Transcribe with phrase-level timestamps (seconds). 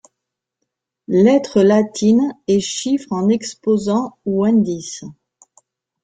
[1.07, 5.03] Lettres latines et chiffres en exposant ou indices.